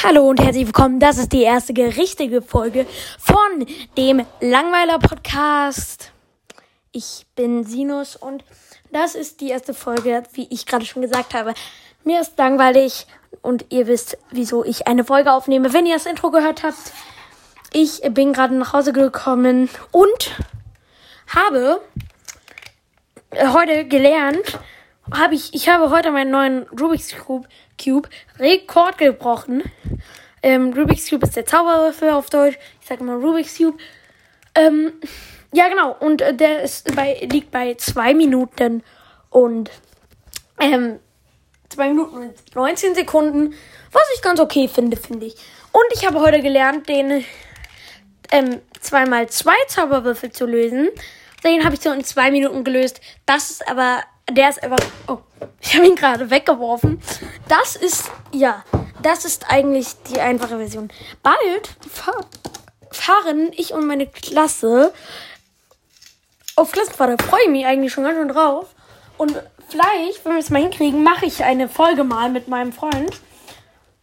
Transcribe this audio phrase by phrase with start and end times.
[0.00, 0.98] Hallo und herzlich willkommen.
[0.98, 2.86] Das ist die erste richtige Folge
[3.20, 3.66] von
[3.96, 6.10] dem Langweiler Podcast.
[6.90, 8.42] Ich bin Sinus und
[8.90, 11.54] das ist die erste Folge, wie ich gerade schon gesagt habe.
[12.02, 13.06] Mir ist langweilig
[13.42, 16.92] und ihr wisst, wieso ich eine Folge aufnehme, wenn ihr das Intro gehört habt.
[17.72, 20.32] Ich bin gerade nach Hause gekommen und
[21.28, 21.80] habe
[23.52, 24.58] heute gelernt,
[25.12, 27.46] habe ich, ich habe heute meinen neuen Rubik's Cube,
[27.82, 28.08] Cube
[28.38, 29.62] Rekord gebrochen.
[30.42, 32.58] Ähm, Rubik's Cube ist der Zauberwürfel auf Deutsch.
[32.80, 33.78] Ich sage immer Rubik's Cube.
[34.54, 34.92] Ähm,
[35.52, 35.96] ja, genau.
[35.98, 38.82] Und äh, der ist bei, liegt bei 2 Minuten
[39.30, 39.70] und
[40.60, 40.98] ähm,
[41.68, 43.54] 2 Minuten und 19 Sekunden.
[43.92, 45.36] Was ich ganz okay finde, finde ich.
[45.72, 47.24] Und ich habe heute gelernt, den
[48.30, 50.88] ähm, 2x2 Zauberwürfel zu lösen.
[51.44, 53.00] Den habe ich so in 2 Minuten gelöst.
[53.26, 54.02] Das ist aber
[54.34, 54.78] der ist einfach.
[55.06, 55.18] Oh,
[55.60, 57.00] ich habe ihn gerade weggeworfen.
[57.48, 58.64] Das ist, ja,
[59.02, 60.90] das ist eigentlich die einfache Version.
[61.22, 62.24] Bald fahr,
[62.90, 64.92] fahren ich und meine Klasse
[66.56, 67.20] auf Klassenfahrt.
[67.20, 68.66] Da freue ich mich eigentlich schon ganz schön drauf.
[69.18, 73.20] Und vielleicht, wenn wir es mal hinkriegen, mache ich eine Folge mal mit meinem Freund.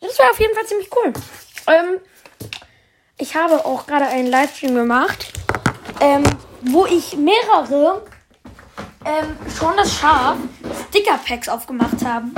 [0.00, 1.12] Das wäre auf jeden Fall ziemlich cool.
[1.66, 2.00] Ähm,
[3.18, 5.32] ich habe auch gerade einen Livestream gemacht,
[6.00, 6.22] ähm,
[6.62, 8.02] wo ich mehrere
[9.08, 10.36] ähm, schon das Schaf
[10.90, 12.34] Sticker-Packs aufgemacht haben.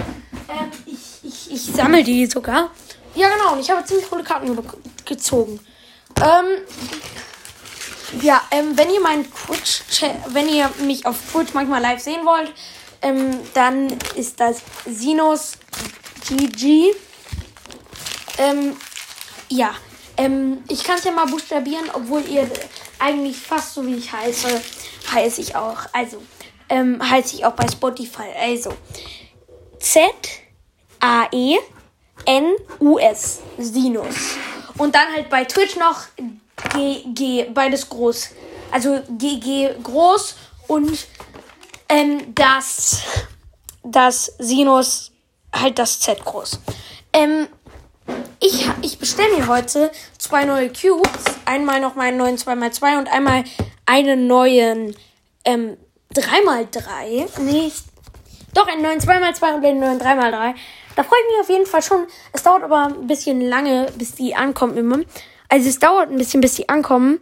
[0.48, 2.70] Ähm, ich, ich, ich sammle die sogar.
[3.14, 3.54] Ja, genau.
[3.54, 4.56] Und ich habe ziemlich coole Karten
[5.04, 5.58] gezogen.
[6.16, 9.82] Ähm, ja, ähm, wenn ihr meinen Twitch,
[10.28, 12.52] wenn ihr mich auf Twitch manchmal live sehen wollt,
[13.02, 15.56] ähm, dann ist das Sinus
[16.28, 16.92] GG.
[18.38, 18.76] Ähm,
[19.48, 19.74] ja,
[20.16, 22.48] ähm, ich kann es ja mal buchstabieren, obwohl ihr
[22.98, 24.60] eigentlich fast so wie ich heiße,
[25.12, 25.78] heiße ich auch.
[25.92, 26.22] Also,
[26.70, 28.28] ähm, heiße ich auch bei Spotify.
[28.40, 28.72] Also
[29.78, 30.20] Z-A-E-N-U-S.
[33.58, 34.16] Sinus.
[34.78, 36.04] Und dann halt bei Twitch noch
[36.72, 38.30] G-G, beides groß.
[38.70, 40.36] Also G-G groß
[40.68, 41.06] und
[41.88, 43.02] ähm, das,
[43.82, 45.10] das Sinus
[45.52, 46.60] halt das Z groß.
[47.12, 47.48] Ähm,
[48.38, 51.24] ich, ich bestelle mir heute zwei neue Cubes.
[51.44, 53.44] Einmal noch meinen neuen 2x2 und einmal
[53.86, 54.96] einen neuen
[55.44, 55.76] ähm,
[56.14, 57.40] 3x3.
[57.40, 57.84] Nicht.
[58.54, 60.54] Doch, einen neuen 2x2 und einen neuen 3x3.
[60.96, 62.06] Da freue ich mich auf jeden Fall schon.
[62.32, 64.98] Es dauert aber ein bisschen lange, bis die ankommen immer.
[65.48, 67.20] Also es dauert ein bisschen, bis die ankommen.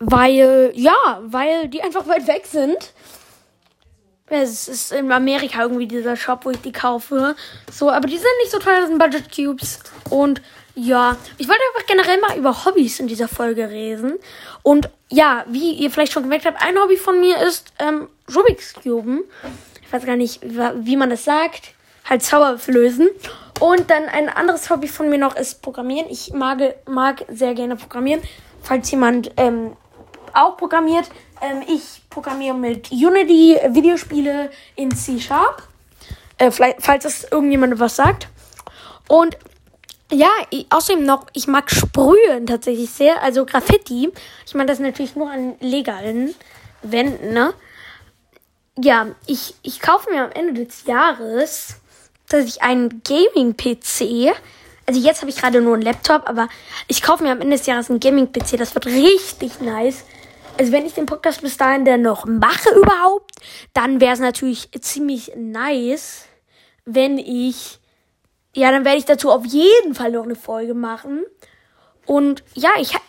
[0.00, 2.92] Weil, ja, weil die einfach weit weg sind.
[4.26, 7.36] Es ist in Amerika irgendwie dieser Shop, wo ich die kaufe.
[7.70, 9.80] So, aber die sind nicht so teuer, das sind Budget Cubes.
[10.10, 10.42] Und
[10.74, 14.14] ja, ich wollte einfach generell mal über Hobbys in dieser Folge reden.
[14.62, 18.74] Und ja, wie ihr vielleicht schon gemerkt habt, ein Hobby von mir ist ähm, Rubik's
[18.74, 19.24] Cuben.
[19.82, 21.74] Ich weiß gar nicht, wie man das sagt.
[22.04, 23.08] Halt Zauber lösen.
[23.60, 26.08] Und dann ein anderes Hobby von mir noch ist Programmieren.
[26.10, 28.20] Ich mag, mag sehr gerne programmieren.
[28.62, 29.76] Falls jemand ähm,
[30.32, 31.08] auch programmiert.
[31.40, 35.62] Ähm, ich programmiere mit Unity Videospiele in C-Sharp.
[36.38, 38.28] Äh, falls das irgendjemand was sagt.
[39.08, 39.36] Und
[40.10, 43.22] ja, ich, außerdem noch, ich mag Sprühen tatsächlich sehr.
[43.22, 44.12] Also Graffiti.
[44.46, 46.34] Ich meine das natürlich nur an legalen
[46.82, 47.54] Wänden, ne?
[48.76, 51.76] Ja, ich, ich kaufe mir am Ende des Jahres
[52.28, 54.34] dass ich einen Gaming-PC.
[54.86, 56.48] Also jetzt habe ich gerade nur einen Laptop, aber
[56.88, 58.56] ich kaufe mir am Ende des Jahres einen Gaming-PC.
[58.58, 60.04] Das wird richtig nice.
[60.58, 63.32] Also wenn ich den Podcast bis dahin dann noch mache überhaupt,
[63.72, 66.26] dann wäre es natürlich ziemlich nice,
[66.84, 67.80] wenn ich
[68.56, 71.24] ja, dann werde ich dazu auf jeden Fall noch eine Folge machen.
[72.06, 73.04] Und ja, ich habe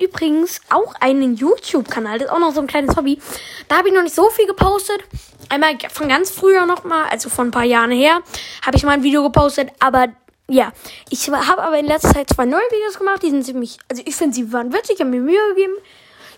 [0.00, 2.18] übrigens auch einen YouTube-Kanal.
[2.18, 3.20] Das ist auch noch so ein kleines Hobby.
[3.68, 5.02] Da habe ich noch nicht so viel gepostet.
[5.48, 8.20] Einmal von ganz früher noch mal, also von ein paar Jahren her,
[8.64, 9.70] habe ich mal ein Video gepostet.
[9.80, 10.08] Aber
[10.48, 10.72] ja,
[11.10, 13.22] ich habe aber in letzter Zeit zwei neue Videos gemacht.
[13.22, 15.74] Die sind ziemlich, also ich finde, sie waren witzig, haben mir Mühe gegeben.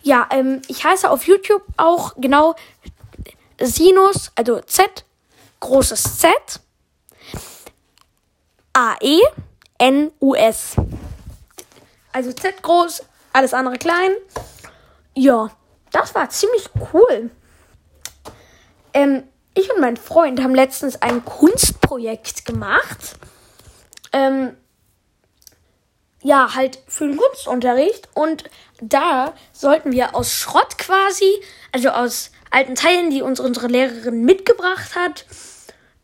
[0.03, 2.55] Ja, ähm, ich heiße auf YouTube auch genau
[3.61, 5.05] Sinus, also Z,
[5.61, 6.31] großes Z
[8.73, 10.77] A-E-N-U-S.
[12.13, 14.13] Also Z groß, alles andere klein.
[15.15, 15.51] Ja,
[15.91, 17.31] das war ziemlich cool.
[18.95, 19.25] Ähm,
[19.55, 23.17] ich und mein Freund haben letztens ein Kunstprojekt gemacht.
[24.13, 24.57] Ähm,
[26.23, 28.09] ja, halt für den Kunstunterricht.
[28.15, 28.45] Und
[28.81, 34.95] da sollten wir aus Schrott quasi, also aus alten Teilen, die uns unsere Lehrerin mitgebracht
[34.95, 35.27] hat,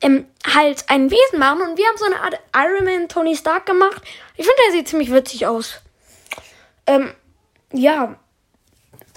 [0.00, 1.62] ähm, halt ein Wesen machen.
[1.62, 4.02] Und wir haben so eine Art Iron Man Tony Stark gemacht.
[4.36, 5.80] Ich finde, der sieht ziemlich witzig aus.
[6.86, 7.10] Ähm,
[7.72, 8.16] ja.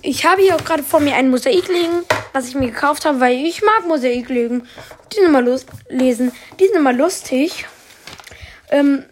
[0.02, 3.34] Ich habe hier gerade vor mir ein Mosaik liegen, was ich mir gekauft habe, weil
[3.34, 4.68] ich mag Mosaik legen.
[5.12, 5.42] Die sind immer
[5.90, 6.32] lesen.
[6.60, 7.66] Die sind immer lustig.
[8.70, 9.06] Ähm,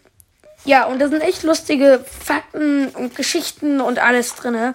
[0.65, 4.73] Ja, und da sind echt lustige Fakten und Geschichten und alles drin.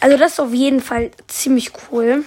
[0.00, 2.24] Also das ist auf jeden Fall ziemlich cool.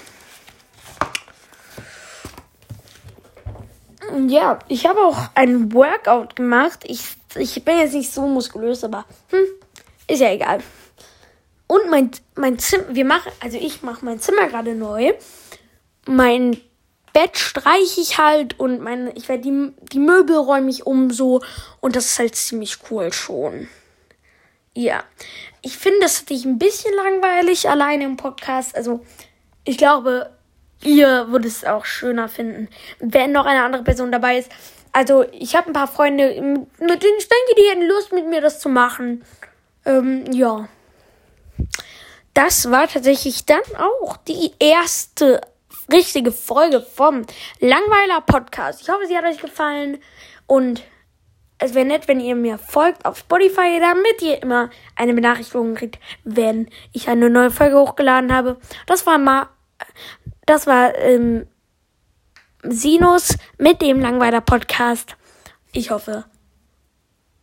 [4.27, 6.79] Ja, ich habe auch ein Workout gemacht.
[6.85, 7.03] Ich,
[7.35, 9.45] ich bin jetzt nicht so muskulös, aber hm,
[10.07, 10.59] ist ja egal.
[11.93, 15.13] Mein, mein Zimmer, wir machen, also ich mache mein Zimmer gerade neu.
[16.07, 16.59] Mein
[17.13, 21.43] Bett streiche ich halt und meine, ich werde die, die Möbel räume ich um so
[21.81, 23.67] und das ist halt ziemlich cool schon.
[24.73, 25.03] Ja.
[25.61, 28.75] Ich finde, das hatte ich ein bisschen langweilig alleine im Podcast.
[28.75, 29.05] Also,
[29.63, 30.31] ich glaube,
[30.83, 32.69] ihr würdet es auch schöner finden,
[33.01, 34.49] wenn noch eine andere Person dabei ist.
[34.93, 38.41] Also, ich habe ein paar Freunde, mit denen ich denke, die hätten Lust, mit mir
[38.41, 39.23] das zu machen.
[39.85, 40.67] Ähm, ja.
[42.33, 45.41] Das war tatsächlich dann auch die erste
[45.91, 47.25] richtige Folge vom
[47.59, 48.81] Langweiler Podcast.
[48.81, 49.99] Ich hoffe, sie hat euch gefallen
[50.47, 50.83] und
[51.59, 55.99] es wäre nett, wenn ihr mir folgt auf Spotify, damit ihr immer eine Benachrichtigung kriegt,
[56.23, 58.57] wenn ich eine neue Folge hochgeladen habe.
[58.85, 59.47] Das war mal,
[60.45, 61.47] das war ähm,
[62.63, 65.15] Sinus mit dem Langweiler Podcast.
[65.71, 66.25] Ich hoffe,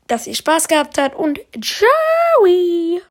[0.06, 2.98] dass ihr Spaß gehabt habt und ciao!